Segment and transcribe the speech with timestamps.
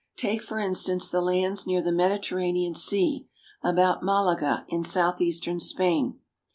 [0.17, 3.27] Take, for instance, the lands near the Mediterranean Sea
[3.61, 6.19] about Malaga in southeastern Spain.